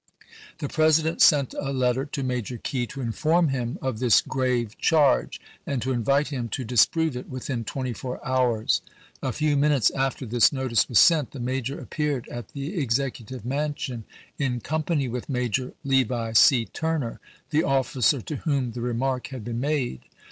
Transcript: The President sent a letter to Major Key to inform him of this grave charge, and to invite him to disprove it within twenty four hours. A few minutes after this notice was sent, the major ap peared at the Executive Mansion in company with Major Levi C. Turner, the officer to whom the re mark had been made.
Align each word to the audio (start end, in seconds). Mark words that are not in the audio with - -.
The 0.57 0.67
President 0.67 1.21
sent 1.21 1.53
a 1.59 1.71
letter 1.71 2.05
to 2.05 2.23
Major 2.23 2.57
Key 2.57 2.87
to 2.87 3.01
inform 3.01 3.49
him 3.49 3.77
of 3.83 3.99
this 3.99 4.19
grave 4.19 4.75
charge, 4.79 5.39
and 5.63 5.79
to 5.83 5.91
invite 5.91 6.29
him 6.29 6.49
to 6.57 6.63
disprove 6.65 7.15
it 7.15 7.29
within 7.29 7.63
twenty 7.63 7.93
four 7.93 8.19
hours. 8.27 8.81
A 9.21 9.31
few 9.31 9.55
minutes 9.55 9.91
after 9.91 10.25
this 10.25 10.51
notice 10.51 10.89
was 10.89 10.97
sent, 10.97 11.29
the 11.33 11.39
major 11.39 11.79
ap 11.79 11.91
peared 11.91 12.27
at 12.29 12.47
the 12.53 12.79
Executive 12.81 13.45
Mansion 13.45 14.03
in 14.39 14.59
company 14.59 15.07
with 15.07 15.29
Major 15.29 15.73
Levi 15.83 16.31
C. 16.33 16.65
Turner, 16.65 17.19
the 17.51 17.61
officer 17.63 18.21
to 18.23 18.37
whom 18.37 18.71
the 18.71 18.81
re 18.81 18.93
mark 18.93 19.27
had 19.27 19.43
been 19.43 19.59
made. 19.59 20.01